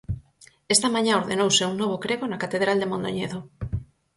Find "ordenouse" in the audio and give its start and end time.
1.21-1.67